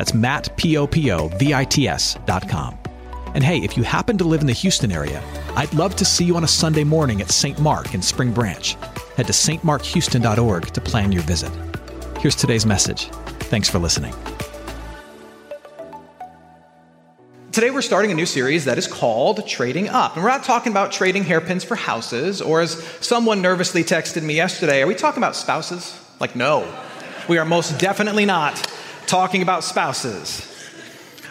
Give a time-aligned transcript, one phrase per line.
[0.00, 2.78] That's Matt, P-O-P-O-V-I-T-S dot com.
[3.34, 5.22] And hey, if you happen to live in the Houston area,
[5.56, 7.58] I'd love to see you on a Sunday morning at St.
[7.58, 8.78] Mark in Spring Branch.
[9.18, 11.52] Head to stmarkhouston.org to plan your visit.
[12.18, 13.10] Here's today's message.
[13.50, 14.14] Thanks for listening.
[17.52, 20.14] Today, we're starting a new series that is called Trading Up.
[20.14, 24.34] And we're not talking about trading hairpins for houses, or as someone nervously texted me
[24.34, 26.02] yesterday, are we talking about spouses?
[26.20, 26.74] Like, no,
[27.28, 28.66] we are most definitely not
[29.10, 30.46] talking about spouses.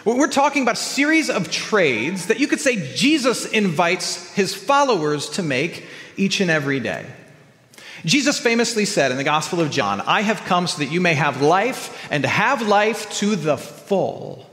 [0.04, 5.30] We're talking about a series of trades that you could say Jesus invites his followers
[5.30, 7.06] to make each and every day.
[8.04, 11.14] Jesus famously said in the Gospel of John, I have come so that you may
[11.14, 14.49] have life and have life to the full.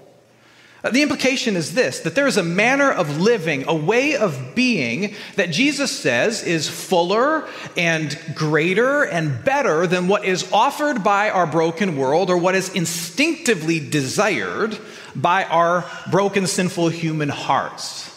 [0.87, 4.55] Uh, the implication is this that there is a manner of living, a way of
[4.55, 11.29] being that Jesus says is fuller and greater and better than what is offered by
[11.29, 14.79] our broken world or what is instinctively desired
[15.13, 18.16] by our broken, sinful human hearts.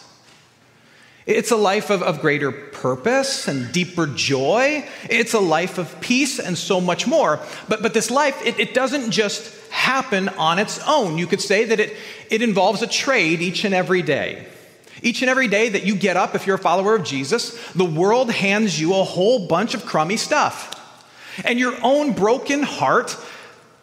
[1.25, 4.87] It's a life of, of greater purpose and deeper joy.
[5.09, 7.39] It's a life of peace and so much more.
[7.67, 11.17] But, but this life, it, it doesn't just happen on its own.
[11.17, 11.95] You could say that it,
[12.29, 14.47] it involves a trade each and every day.
[15.03, 17.85] Each and every day that you get up, if you're a follower of Jesus, the
[17.85, 20.77] world hands you a whole bunch of crummy stuff.
[21.45, 23.17] And your own broken heart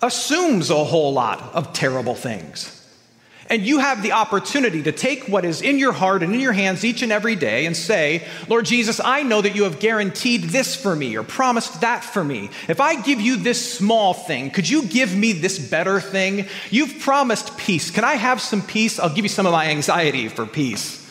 [0.02, 2.77] assumes a whole lot of terrible things.
[3.50, 6.52] And you have the opportunity to take what is in your heart and in your
[6.52, 10.44] hands each and every day and say, Lord Jesus, I know that you have guaranteed
[10.44, 12.50] this for me or promised that for me.
[12.68, 16.46] If I give you this small thing, could you give me this better thing?
[16.70, 17.90] You've promised peace.
[17.90, 19.00] Can I have some peace?
[19.00, 21.06] I'll give you some of my anxiety for peace.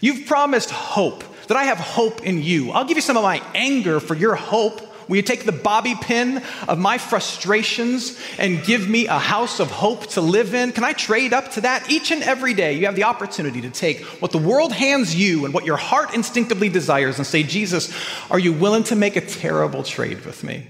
[0.00, 2.70] You've promised hope, that I have hope in you.
[2.70, 4.80] I'll give you some of my anger for your hope.
[5.08, 9.70] Will you take the bobby pin of my frustrations and give me a house of
[9.70, 10.72] hope to live in?
[10.72, 11.90] Can I trade up to that?
[11.90, 15.44] Each and every day, you have the opportunity to take what the world hands you
[15.44, 17.94] and what your heart instinctively desires and say, Jesus,
[18.30, 20.68] are you willing to make a terrible trade with me?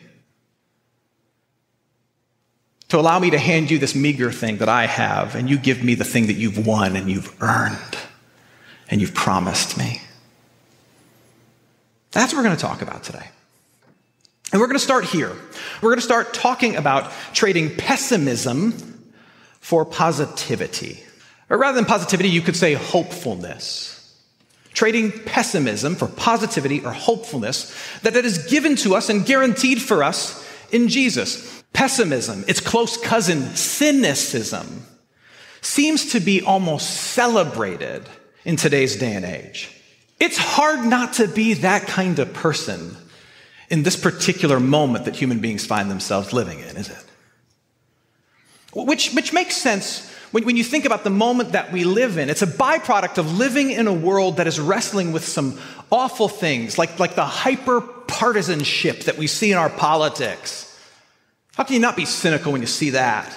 [2.89, 5.83] To allow me to hand you this meager thing that I have, and you give
[5.83, 7.99] me the thing that you've won and you've earned
[8.89, 10.01] and you've promised me.
[12.13, 13.29] That's what we're going to talk about today.
[14.55, 15.33] And we're going to start here.
[15.83, 18.71] We're going to start talking about trading pessimism
[19.59, 21.03] for positivity.
[21.51, 24.17] Or rather than positivity, you could say hopefulness.
[24.73, 30.05] Trading pessimism for positivity or hopefulness that it is given to us and guaranteed for
[30.05, 31.65] us in Jesus.
[31.73, 34.87] Pessimism, its close cousin, cynicism,
[35.63, 38.09] seems to be almost celebrated
[38.45, 39.73] in today's day and age.
[40.21, 42.97] It's hard not to be that kind of person
[43.75, 47.05] in this particular moment that human beings find themselves living in, is it?
[48.73, 52.31] Which, which makes sense when, when you think about the moment that we live in.
[52.31, 55.59] It's a byproduct of living in a world that is wrestling with some
[55.91, 60.71] awful things, like, like the hyper partisanship that we see in our politics.
[61.57, 63.37] How can you not be cynical when you see that?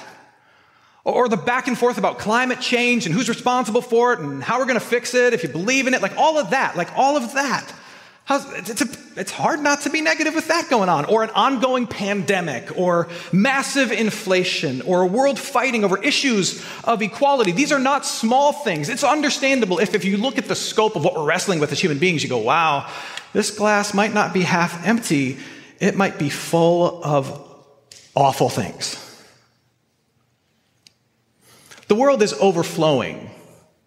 [1.03, 4.59] Or the back and forth about climate change and who's responsible for it and how
[4.59, 6.96] we're going to fix it if you believe in it, like all of that, like
[6.96, 7.74] all of that.
[8.30, 11.88] It's, a, it's, hard not to be negative with that going on, or an ongoing
[11.88, 17.54] pandemic, or massive inflation, or a world fighting over issues of equality.
[17.54, 18.90] These are not small things.
[18.90, 21.80] It's understandable if, if you look at the scope of what we're wrestling with as
[21.80, 22.92] human beings, you go, wow,
[23.32, 25.38] this glass might not be half empty,
[25.80, 27.42] it might be full of
[28.14, 29.04] awful things.
[31.88, 33.30] The world is overflowing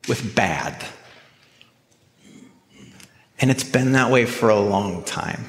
[0.09, 0.83] with bad.
[3.41, 5.47] And it's been that way for a long time.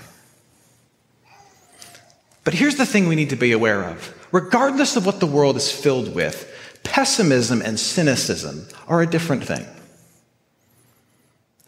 [2.43, 5.57] But here's the thing we need to be aware of regardless of what the world
[5.57, 6.49] is filled with,
[6.83, 9.65] pessimism and cynicism are a different thing.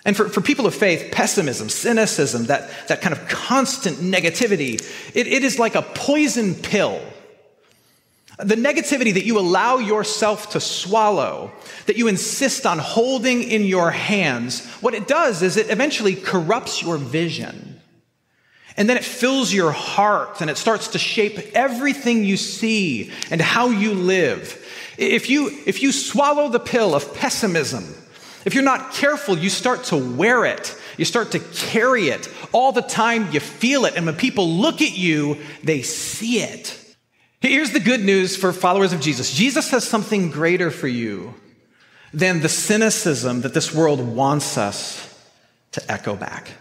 [0.06, 4.76] And for, for people of faith, pessimism, cynicism, that, that kind of constant negativity,
[5.16, 7.02] it, it is like a poison pill
[8.38, 11.52] the negativity that you allow yourself to swallow,
[11.86, 16.82] that you insist on holding in your hands, what it does is it eventually corrupts
[16.82, 17.80] your vision.
[18.76, 23.40] And then it fills your heart and it starts to shape everything you see and
[23.40, 24.60] how you live.
[24.98, 27.84] If you, if you swallow the pill of pessimism,
[28.46, 30.76] if you're not careful, you start to wear it.
[30.98, 32.28] You start to carry it.
[32.52, 33.96] All the time you feel it.
[33.96, 36.83] And when people look at you, they see it.
[37.44, 41.34] Here's the good news for followers of Jesus Jesus has something greater for you
[42.14, 45.14] than the cynicism that this world wants us
[45.74, 46.52] to echo back.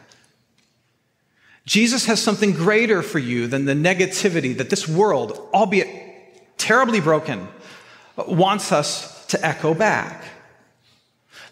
[1.67, 7.47] Jesus has something greater for you than the negativity that this world, albeit terribly broken,
[8.17, 10.25] wants us to echo back.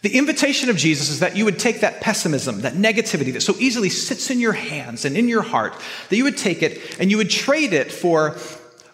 [0.03, 3.55] The invitation of Jesus is that you would take that pessimism, that negativity that so
[3.61, 5.75] easily sits in your hands and in your heart,
[6.09, 8.37] that you would take it and you would trade it for,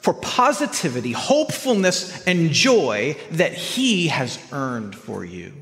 [0.06, 5.53] for positivity, hopefulness, and joy that He has earned for you.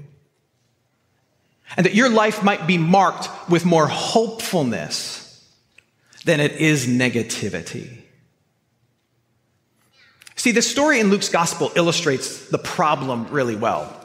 [1.78, 5.50] And that your life might be marked with more hopefulness
[6.26, 8.02] than it is negativity.
[10.36, 13.98] See, this story in Luke's gospel illustrates the problem really well.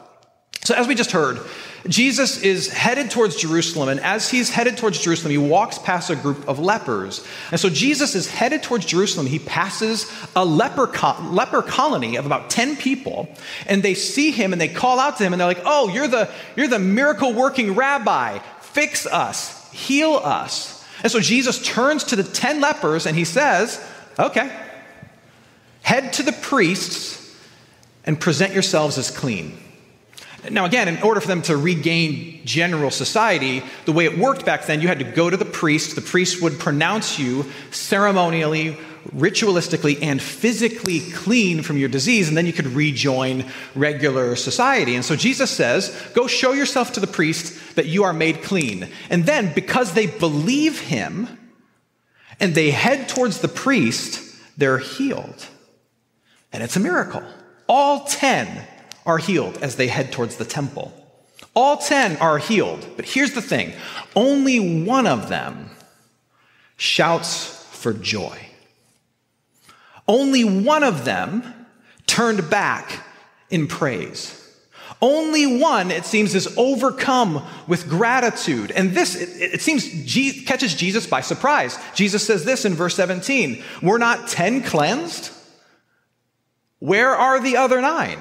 [0.64, 1.38] So, as we just heard,
[1.86, 6.16] Jesus is headed towards Jerusalem, and as he's headed towards Jerusalem, he walks past a
[6.16, 7.26] group of lepers.
[7.50, 9.26] And so, Jesus is headed towards Jerusalem.
[9.26, 13.34] He passes a leper, co- leper colony of about 10 people,
[13.66, 16.08] and they see him and they call out to him, and they're like, Oh, you're
[16.08, 18.38] the, you're the miracle working rabbi.
[18.60, 20.84] Fix us, heal us.
[21.02, 23.82] And so, Jesus turns to the 10 lepers and he says,
[24.18, 24.54] Okay,
[25.80, 27.34] head to the priests
[28.04, 29.56] and present yourselves as clean.
[30.48, 34.64] Now, again, in order for them to regain general society, the way it worked back
[34.64, 35.96] then, you had to go to the priest.
[35.96, 38.78] The priest would pronounce you ceremonially,
[39.14, 43.44] ritualistically, and physically clean from your disease, and then you could rejoin
[43.74, 44.94] regular society.
[44.94, 48.88] And so Jesus says, Go show yourself to the priest that you are made clean.
[49.10, 51.28] And then, because they believe him
[52.38, 55.46] and they head towards the priest, they're healed.
[56.50, 57.22] And it's a miracle.
[57.68, 58.66] All 10
[59.06, 60.92] are healed as they head towards the temple.
[61.54, 63.72] All 10 are healed, but here's the thing
[64.14, 65.70] only one of them
[66.76, 68.38] shouts for joy.
[70.06, 71.66] Only one of them
[72.06, 73.04] turned back
[73.48, 74.36] in praise.
[75.02, 78.70] Only one, it seems, is overcome with gratitude.
[78.70, 79.84] And this, it, it seems,
[80.44, 81.78] catches Jesus by surprise.
[81.94, 85.32] Jesus says this in verse 17 We're not 10 cleansed?
[86.80, 88.18] Where are the other nine?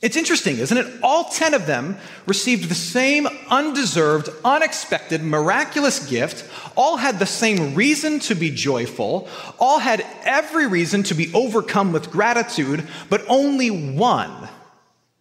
[0.00, 0.86] It's interesting, isn't it?
[1.02, 6.48] All 10 of them received the same undeserved, unexpected, miraculous gift.
[6.76, 9.28] All had the same reason to be joyful.
[9.58, 14.48] All had every reason to be overcome with gratitude, but only one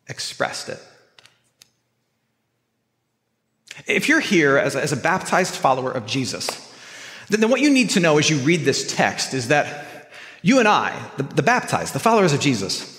[0.08, 0.80] expressed it.
[3.88, 6.50] If you're here as a, as a baptized follower of Jesus,
[7.30, 10.12] then, then what you need to know as you read this text is that
[10.44, 12.97] you and I, the, the baptized, the followers of Jesus,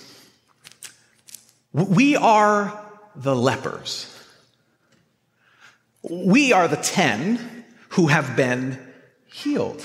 [1.73, 2.79] we are
[3.15, 4.15] the lepers.
[6.03, 8.79] We are the 10 who have been
[9.27, 9.85] healed.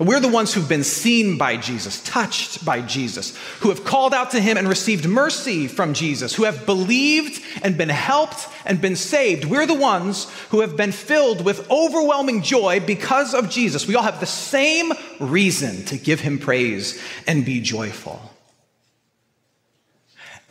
[0.00, 4.32] We're the ones who've been seen by Jesus, touched by Jesus, who have called out
[4.32, 8.96] to him and received mercy from Jesus, who have believed and been helped and been
[8.96, 9.44] saved.
[9.44, 13.86] We're the ones who have been filled with overwhelming joy because of Jesus.
[13.86, 18.33] We all have the same reason to give him praise and be joyful.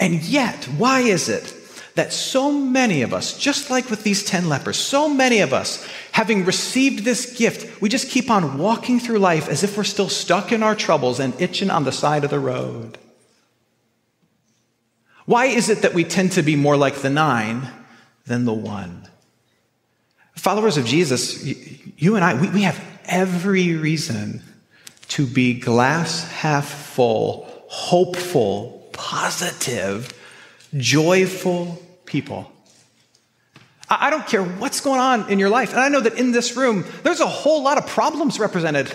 [0.04, 1.56] And yet, why is it
[1.96, 5.88] that so many of us, just like with these 10 lepers, so many of us,
[6.12, 10.10] having received this gift, we just keep on walking through life as if we're still
[10.10, 12.98] stuck in our troubles and itching on the side of the road?
[15.26, 17.70] Why is it that we tend to be more like the nine
[18.26, 19.08] than the one?
[20.36, 24.42] Followers of Jesus, you and I, we, we have every reason
[25.08, 30.14] to be glass half full, hopeful, positive,
[30.78, 32.52] joyful people.
[33.90, 35.72] I don't care what's going on in your life.
[35.72, 38.92] And I know that in this room, there's a whole lot of problems represented.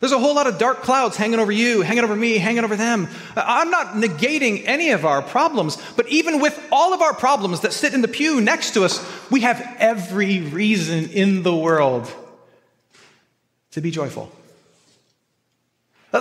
[0.00, 2.76] There's a whole lot of dark clouds hanging over you, hanging over me, hanging over
[2.76, 3.08] them.
[3.36, 7.72] I'm not negating any of our problems, but even with all of our problems that
[7.72, 12.12] sit in the pew next to us, we have every reason in the world
[13.70, 14.30] to be joyful.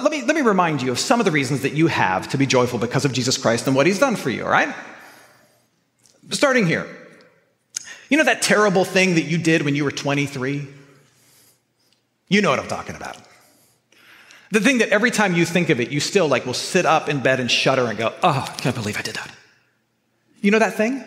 [0.01, 2.37] Let me, let me remind you of some of the reasons that you have to
[2.37, 4.73] be joyful because of Jesus Christ and what he's done for you, all right?
[6.31, 6.87] Starting here.
[8.09, 10.67] You know that terrible thing that you did when you were 23?
[12.27, 13.17] You know what I'm talking about.
[14.49, 17.07] The thing that every time you think of it, you still like will sit up
[17.07, 19.31] in bed and shudder and go, oh, I can't believe I did that.
[20.41, 21.03] You know that thing?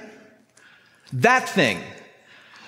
[1.13, 1.81] That thing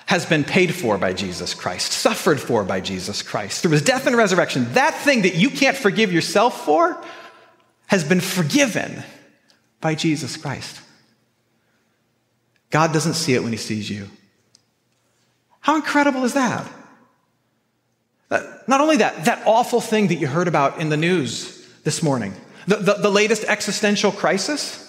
[0.09, 4.07] has been paid for by Jesus Christ, suffered for by Jesus Christ through his death
[4.07, 4.73] and resurrection.
[4.73, 6.99] That thing that you can't forgive yourself for
[7.85, 9.03] has been forgiven
[9.81, 10.81] by Jesus Christ.
[12.71, 14.09] God doesn't see it when he sees you.
[15.59, 16.67] How incredible is that?
[18.31, 22.01] Uh, not only that, that awful thing that you heard about in the news this
[22.01, 22.33] morning,
[22.65, 24.87] the, the, the latest existential crisis.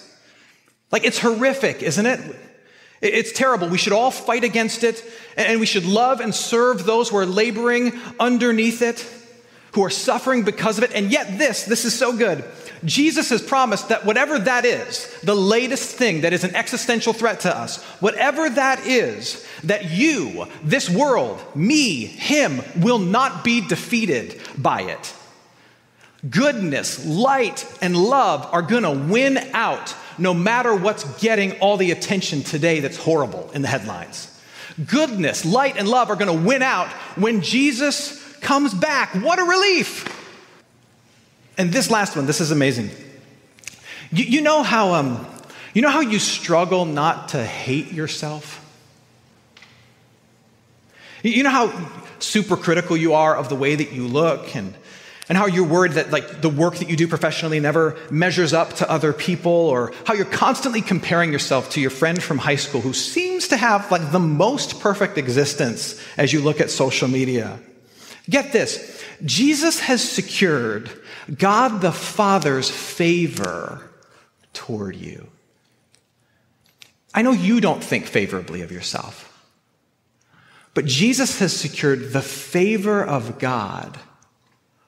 [0.91, 2.35] Like, it's horrific, isn't it?
[3.01, 3.67] It's terrible.
[3.67, 5.03] We should all fight against it,
[5.35, 9.07] and we should love and serve those who are laboring underneath it,
[9.73, 10.93] who are suffering because of it.
[10.93, 12.43] And yet, this, this is so good.
[12.83, 17.41] Jesus has promised that whatever that is, the latest thing that is an existential threat
[17.41, 24.41] to us, whatever that is, that you, this world, me, him, will not be defeated
[24.57, 25.13] by it.
[26.29, 31.91] Goodness, light, and love are going to win out no matter what's getting all the
[31.91, 34.27] attention today that's horrible in the headlines.
[34.85, 36.87] Goodness, light, and love are going to win out
[37.17, 39.15] when Jesus comes back.
[39.15, 40.17] What a relief!
[41.57, 42.91] And this last one, this is amazing.
[44.11, 45.25] You, you know how um,
[45.73, 48.59] you know how you struggle not to hate yourself?
[51.23, 54.73] You know how super critical you are of the way that you look and
[55.31, 58.73] and how you're worried that like the work that you do professionally never measures up
[58.73, 62.81] to other people or how you're constantly comparing yourself to your friend from high school
[62.81, 67.57] who seems to have like the most perfect existence as you look at social media
[68.29, 70.89] get this jesus has secured
[71.33, 73.89] God the Father's favor
[74.51, 75.29] toward you.
[77.13, 79.27] I know you don't think favorably of yourself,
[80.73, 83.97] but Jesus has secured the favor of God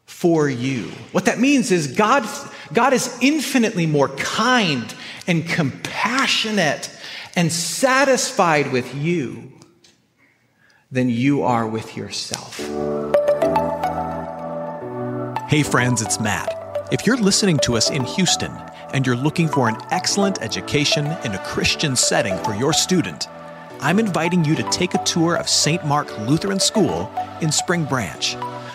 [0.06, 0.92] for you.
[1.12, 2.28] What that means is God,
[2.72, 4.94] God is infinitely more kind
[5.28, 6.90] and compassionate
[7.36, 9.52] and satisfied with you
[10.92, 12.60] than you are with yourself.
[15.50, 16.50] Hey, friends, it's Matt.
[16.92, 18.52] If you're listening to us in Houston
[18.94, 23.28] and you're looking for an excellent education in a Christian setting for your student,
[23.80, 25.84] I'm inviting you to take a tour of St.
[25.86, 28.36] Mark Lutheran School in Spring Branch.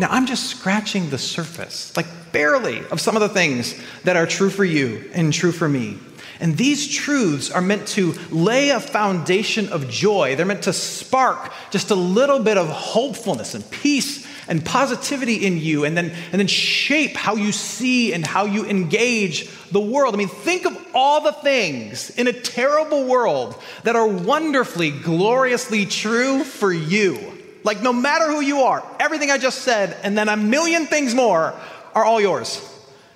[0.00, 4.26] Now, I'm just scratching the surface, like barely, of some of the things that are
[4.26, 5.98] true for you and true for me.
[6.40, 10.36] And these truths are meant to lay a foundation of joy.
[10.36, 15.58] They're meant to spark just a little bit of hopefulness and peace and positivity in
[15.58, 20.14] you and then, and then shape how you see and how you engage the world.
[20.14, 25.84] I mean, think of all the things in a terrible world that are wonderfully, gloriously
[25.84, 27.29] true for you.
[27.62, 31.14] Like, no matter who you are, everything I just said, and then a million things
[31.14, 31.54] more
[31.94, 32.66] are all yours.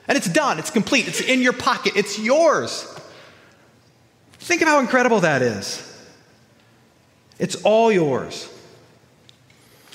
[0.07, 2.87] And it's done, it's complete, it's in your pocket, it's yours.
[4.39, 5.81] Think of how incredible that is.
[7.39, 8.49] It's all yours.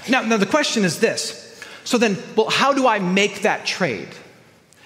[0.10, 1.64] Now, now the question is this.
[1.84, 4.10] So then, well, how do I make that trade?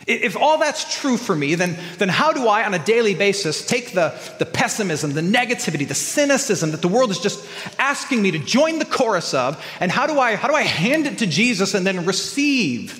[0.05, 3.65] If all that's true for me, then, then how do I, on a daily basis,
[3.65, 7.47] take the, the pessimism, the negativity, the cynicism that the world is just
[7.79, 11.07] asking me to join the chorus of, and how do I, how do I hand
[11.07, 12.99] it to Jesus and then receive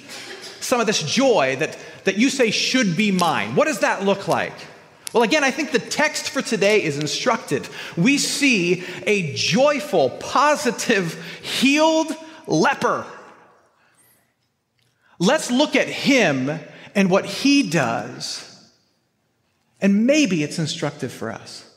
[0.62, 3.56] some of this joy that, that you say should be mine?
[3.56, 4.54] What does that look like?
[5.12, 7.70] Well, again, I think the text for today is instructive.
[7.98, 12.16] We see a joyful, positive, healed
[12.48, 13.06] leper.
[15.20, 16.60] Let's look at him
[16.96, 18.50] and what he does,
[19.82, 21.70] and maybe it's instructive for us.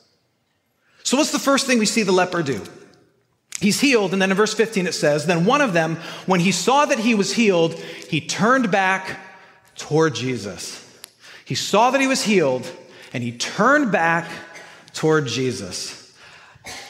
[1.03, 2.61] So, what's the first thing we see the leper do?
[3.59, 6.51] He's healed, and then in verse 15 it says, Then one of them, when he
[6.51, 9.19] saw that he was healed, he turned back
[9.75, 10.83] toward Jesus.
[11.45, 12.69] He saw that he was healed
[13.13, 14.29] and he turned back
[14.93, 16.13] toward Jesus.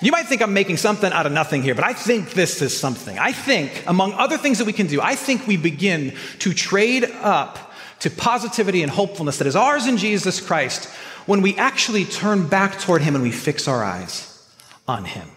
[0.02, 2.78] You might think I'm making something out of nothing here, but I think this is
[2.78, 3.20] something.
[3.20, 7.04] I think, among other things that we can do, I think we begin to trade
[7.22, 7.67] up
[8.00, 10.86] to positivity and hopefulness that is ours in Jesus Christ
[11.26, 14.48] when we actually turn back toward Him and we fix our eyes
[14.88, 15.28] on Him.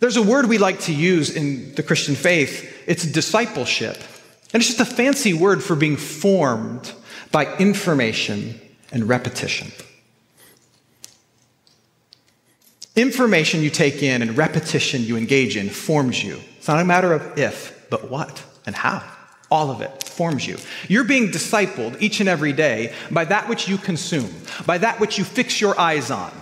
[0.00, 3.96] There's a word we like to use in the Christian faith it's discipleship.
[4.52, 6.92] And it's just a fancy word for being formed
[7.30, 8.58] by information
[8.90, 9.70] and repetition.
[12.96, 16.40] Information you take in and repetition you engage in forms you.
[16.56, 19.04] It's not a matter of if, but what and how.
[19.50, 20.58] All of it forms you.
[20.88, 24.34] You're being discipled each and every day by that which you consume,
[24.66, 26.32] by that which you fix your eyes on.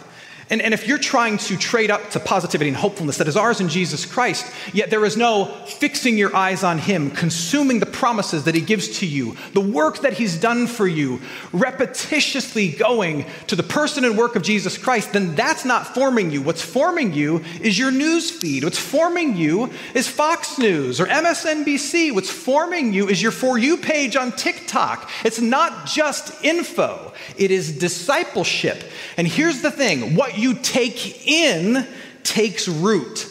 [0.48, 3.60] And, and if you're trying to trade up to positivity and hopefulness that is ours
[3.60, 8.44] in Jesus Christ, yet there is no fixing your eyes on Him, consuming the promises
[8.44, 13.56] that He gives to you, the work that He's done for you, repetitiously going to
[13.56, 16.42] the person and work of Jesus Christ, then that's not forming you.
[16.42, 18.62] What's forming you is your news feed.
[18.62, 22.14] What's forming you is Fox News or MSNBC.
[22.14, 25.10] What's forming you is your For You page on TikTok.
[25.24, 28.84] It's not just info, it is discipleship.
[29.16, 31.86] And here's the thing what you take in
[32.22, 33.28] takes root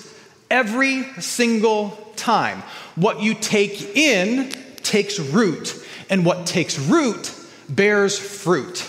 [0.49, 2.63] every single time.
[2.95, 7.33] What you take in takes root, and what takes root
[7.67, 8.87] bears fruit.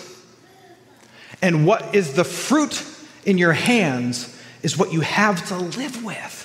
[1.42, 2.84] And what is the fruit
[3.24, 4.32] in your hands
[4.62, 6.42] is what you have to live with.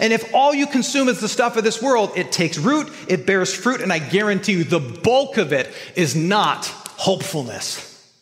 [0.00, 3.26] And if all you consume is the stuff of this world, it takes root, it
[3.26, 8.12] bears fruit, and I guarantee you the bulk of it is not hopefulness,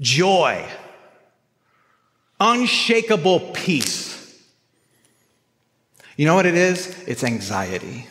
[0.00, 0.66] joy,
[2.40, 4.08] unshakable peace.
[6.16, 7.02] You know what it is?
[7.06, 8.06] It's anxiety.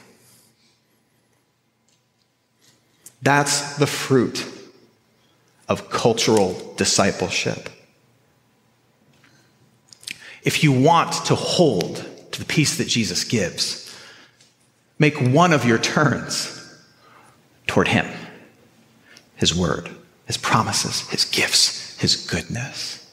[3.21, 4.45] That's the fruit
[5.67, 7.69] of cultural discipleship.
[10.43, 13.93] If you want to hold to the peace that Jesus gives,
[14.97, 16.53] make one of your turns
[17.65, 18.05] toward Him,
[19.35, 19.89] His Word,
[20.25, 23.06] His promises, His gifts, His goodness.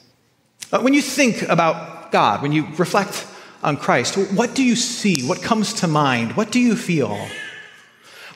[0.71, 3.27] Uh, when you think about God, when you reflect
[3.63, 5.25] on Christ, what do you see?
[5.27, 6.35] What comes to mind?
[6.35, 7.27] What do you feel?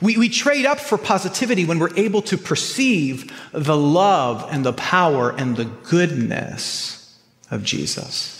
[0.00, 4.72] We, we trade up for positivity when we're able to perceive the love and the
[4.72, 7.18] power and the goodness
[7.50, 8.36] of Jesus.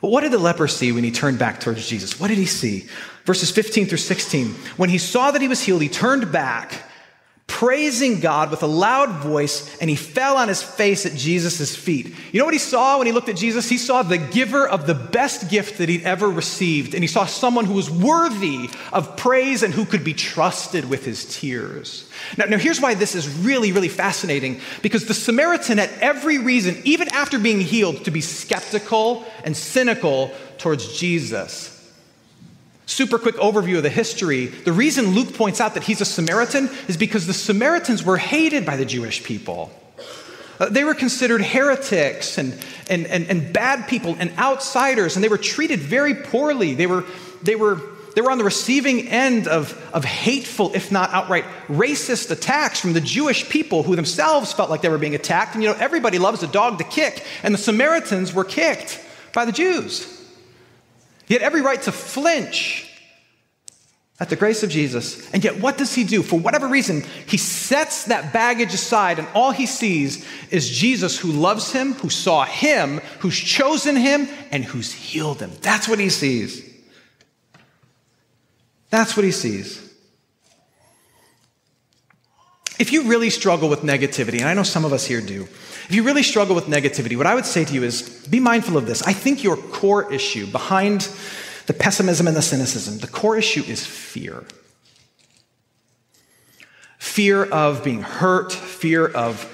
[0.00, 2.18] But What did the leper see when he turned back towards Jesus?
[2.18, 2.88] What did he see?
[3.24, 4.48] Verses 15 through 16.
[4.76, 6.82] When he saw that he was healed, he turned back
[7.52, 12.14] praising God with a loud voice, and he fell on his face at Jesus' feet.
[12.32, 13.68] You know what he saw when he looked at Jesus?
[13.68, 17.26] He saw the giver of the best gift that he'd ever received, and he saw
[17.26, 22.08] someone who was worthy of praise and who could be trusted with his tears.
[22.38, 26.80] Now, now here's why this is really, really fascinating because the Samaritan had every reason,
[26.84, 31.81] even after being healed, to be skeptical and cynical towards Jesus.
[32.86, 34.46] Super quick overview of the history.
[34.46, 38.66] The reason Luke points out that he's a Samaritan is because the Samaritans were hated
[38.66, 39.70] by the Jewish people.
[40.58, 42.58] Uh, they were considered heretics and,
[42.90, 46.74] and, and, and bad people and outsiders, and they were treated very poorly.
[46.74, 47.04] They were,
[47.42, 47.80] they were,
[48.14, 52.92] they were on the receiving end of, of hateful, if not outright racist attacks from
[52.92, 55.54] the Jewish people who themselves felt like they were being attacked.
[55.54, 59.00] And you know, everybody loves a dog to kick, and the Samaritans were kicked
[59.32, 60.21] by the Jews.
[61.32, 62.86] He had every right to flinch
[64.20, 65.32] at the grace of Jesus.
[65.32, 66.22] And yet, what does he do?
[66.22, 71.32] For whatever reason, he sets that baggage aside, and all he sees is Jesus who
[71.32, 75.52] loves him, who saw him, who's chosen him, and who's healed him.
[75.62, 76.70] That's what he sees.
[78.90, 79.81] That's what he sees.
[82.82, 85.90] If you really struggle with negativity, and I know some of us here do, if
[85.92, 88.86] you really struggle with negativity, what I would say to you is be mindful of
[88.86, 89.04] this.
[89.04, 91.08] I think your core issue behind
[91.66, 94.42] the pessimism and the cynicism, the core issue is fear.
[96.98, 99.46] Fear of being hurt, fear of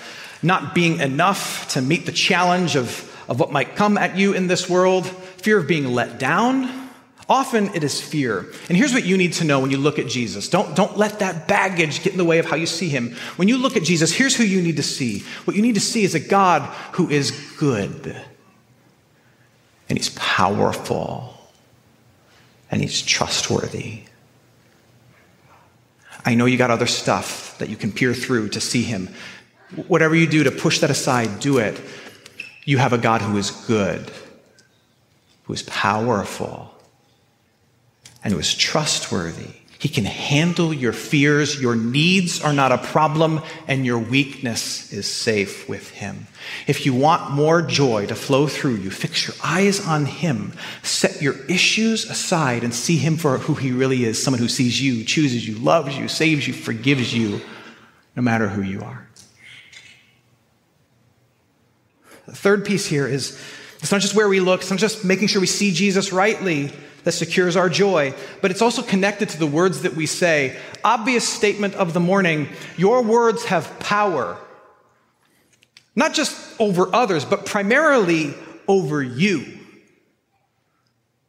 [0.43, 4.47] not being enough to meet the challenge of, of what might come at you in
[4.47, 6.88] this world, fear of being let down,
[7.29, 8.47] Often it is fear.
[8.69, 10.49] And here's what you need to know when you look at Jesus.
[10.49, 13.15] Don't, don't let that baggage get in the way of how you see him.
[13.37, 15.21] When you look at Jesus, here's who you need to see.
[15.45, 16.63] What you need to see is a God
[16.93, 18.17] who is good,
[19.91, 21.37] and he's powerful,
[22.71, 24.01] and he's trustworthy.
[26.25, 29.11] I know you got other stuff that you can peer through to see him.
[29.87, 31.79] Whatever you do to push that aside, do it.
[32.65, 34.11] You have a God who is good,
[35.45, 36.75] who is powerful
[38.23, 39.59] and who is trustworthy.
[39.79, 41.61] He can handle your fears.
[41.61, 46.27] Your needs are not a problem, and your weakness is safe with Him.
[46.67, 50.53] If you want more joy to flow through you, fix your eyes on Him.
[50.83, 54.83] Set your issues aside and see Him for who He really is someone who sees
[54.83, 57.41] you, chooses you, loves you, saves you, forgives you,
[58.17, 59.09] no matter who you are.
[62.27, 63.41] The third piece here is
[63.81, 66.73] it's not just where we look, it's not just making sure we see Jesus rightly
[67.09, 70.55] that secures our joy, but it's also connected to the words that we say.
[70.85, 74.37] Obvious statement of the morning your words have power,
[75.97, 78.35] not just over others, but primarily
[78.67, 79.59] over you.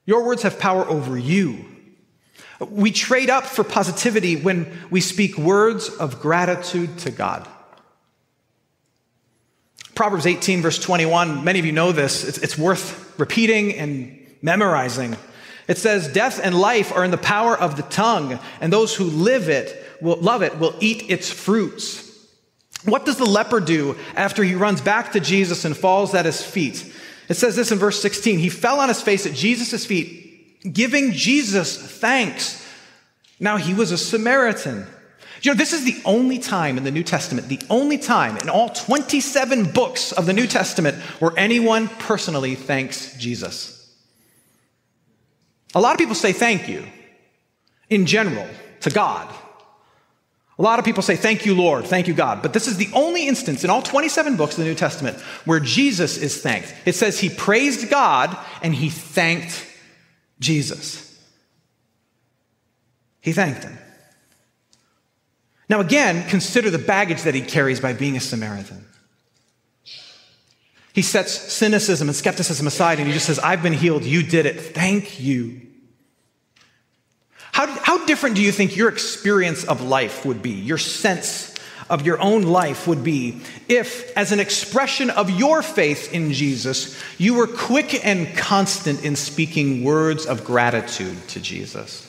[0.05, 1.63] Your words have power over you.
[2.59, 7.47] We trade up for positivity when we speak words of gratitude to God.
[9.95, 12.25] Proverbs 18, verse 21, many of you know this.
[12.25, 15.15] It's, it's worth repeating and memorizing.
[15.69, 19.05] It says, Death and life are in the power of the tongue, and those who
[19.05, 22.07] live it will love it will eat its fruits.
[22.85, 26.43] What does the leper do after he runs back to Jesus and falls at his
[26.43, 26.91] feet?
[27.29, 31.11] It says this in verse 16 He fell on his face at Jesus' feet, giving
[31.11, 32.65] Jesus thanks.
[33.39, 34.87] Now he was a Samaritan.
[35.43, 38.49] You know, this is the only time in the New Testament, the only time in
[38.49, 43.78] all 27 books of the New Testament where anyone personally thanks Jesus.
[45.75, 46.85] A lot of people say thank you
[47.89, 48.47] in general
[48.81, 49.33] to God.
[50.57, 52.41] A lot of people say, Thank you, Lord, thank you, God.
[52.41, 55.61] But this is the only instance in all 27 books of the New Testament where
[55.61, 56.75] Jesus is thanked.
[56.85, 59.65] It says he praised God and he thanked
[60.41, 61.17] Jesus.
[63.21, 63.77] He thanked him.
[65.69, 68.85] Now, again, consider the baggage that he carries by being a Samaritan.
[70.99, 74.03] He sets cynicism and skepticism aside and he just says, I've been healed.
[74.03, 74.59] You did it.
[74.59, 75.61] Thank you.
[77.53, 81.55] How, how different do you think your experience of life would be, your sense
[81.89, 87.01] of your own life would be, if, as an expression of your faith in Jesus,
[87.17, 92.08] you were quick and constant in speaking words of gratitude to Jesus?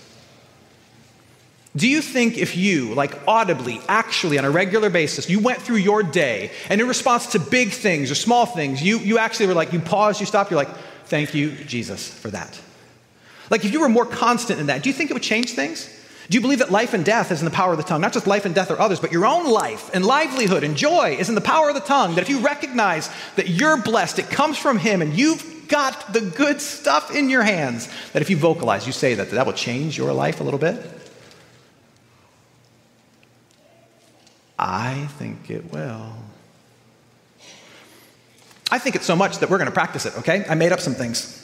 [1.76, 5.76] Do you think if you, like audibly, actually, on a regular basis, you went through
[5.76, 9.54] your day and in response to big things or small things, you, you actually were
[9.54, 12.60] like, you paused, you stopped, you're like, thank you, Jesus, for that?
[13.50, 15.88] Like, if you were more constant in that, do you think it would change things?
[16.28, 18.00] Do you believe that life and death is in the power of the tongue?
[18.00, 21.16] Not just life and death or others, but your own life and livelihood and joy
[21.18, 22.14] is in the power of the tongue.
[22.14, 26.20] That if you recognize that you're blessed, it comes from Him, and you've got the
[26.20, 29.98] good stuff in your hands, that if you vocalize, you say that, that will change
[29.98, 30.99] your life a little bit?
[34.62, 36.12] I think it will.
[38.70, 40.44] I think it so much that we're going to practice it, okay?
[40.46, 41.36] I made up some things.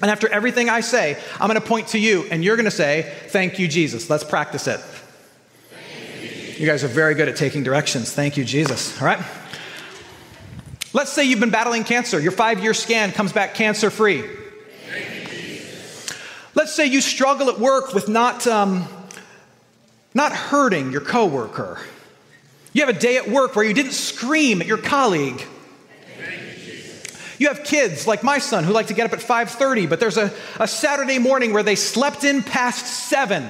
[0.00, 2.70] And after everything I say, I'm going to point to you and you're going to
[2.70, 4.08] say, Thank you, Jesus.
[4.08, 4.80] Let's practice it.
[6.58, 8.14] You guys are very good at taking directions.
[8.14, 8.98] Thank you, Jesus.
[9.00, 9.22] All right?
[10.94, 12.18] Let's say you've been battling cancer.
[12.18, 14.24] Your five year scan comes back cancer free.
[16.54, 18.88] Let's say you struggle at work with not, um,
[20.14, 21.78] not hurting your coworker.
[22.72, 25.42] You have a day at work where you didn't scream at your colleague.
[27.38, 30.16] You have kids like my son who like to get up at 5:30, but there's
[30.16, 33.46] a, a Saturday morning where they slept in past 7.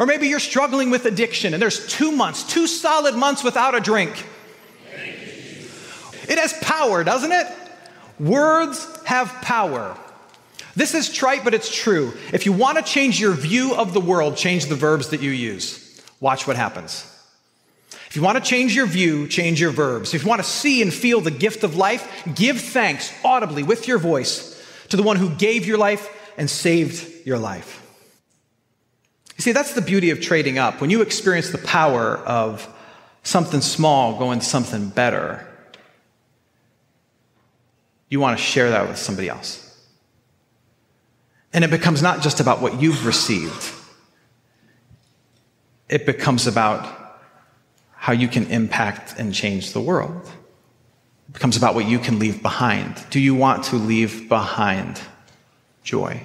[0.00, 3.80] Or maybe you're struggling with addiction and there's two months, two solid months without a
[3.80, 4.26] drink.
[6.28, 7.46] It has power, doesn't it?
[8.18, 9.96] Words have power.
[10.74, 12.14] This is trite, but it's true.
[12.32, 15.30] If you want to change your view of the world, change the verbs that you
[15.30, 15.89] use.
[16.20, 17.06] Watch what happens.
[18.08, 20.14] If you want to change your view, change your verbs.
[20.14, 23.88] If you want to see and feel the gift of life, give thanks audibly with
[23.88, 24.56] your voice
[24.88, 27.86] to the one who gave your life and saved your life.
[29.36, 30.80] You see, that's the beauty of trading up.
[30.80, 32.68] When you experience the power of
[33.22, 35.46] something small going to something better,
[38.08, 39.66] you want to share that with somebody else.
[41.52, 43.72] And it becomes not just about what you've received,
[45.90, 46.88] it becomes about
[47.92, 50.24] how you can impact and change the world.
[51.28, 53.04] It becomes about what you can leave behind.
[53.10, 55.00] Do you want to leave behind
[55.82, 56.22] joy?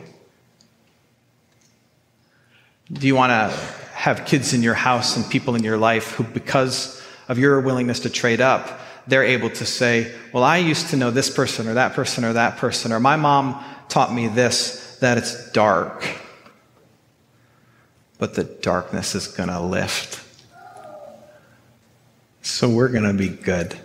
[2.94, 3.58] Do you want to
[3.94, 8.02] have kids in your house and people in your life who, because of your willingness
[8.02, 11.74] to trade up, they're able to say, Well, I used to know this person or
[11.74, 16.06] that person or that person, or my mom taught me this, that it's dark.
[18.18, 20.26] But the darkness is going to lift
[22.46, 23.76] so we're going to be good.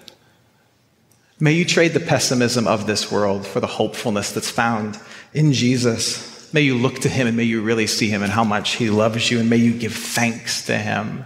[1.41, 5.01] May you trade the pessimism of this world for the hopefulness that's found
[5.33, 6.53] in Jesus.
[6.53, 8.91] May you look to him and may you really see him and how much he
[8.91, 11.25] loves you, and may you give thanks to him.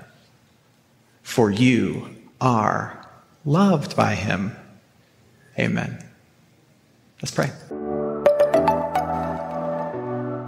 [1.23, 2.09] For you
[2.41, 3.05] are
[3.45, 4.55] loved by him.
[5.59, 5.99] Amen.
[7.21, 7.51] Let's pray.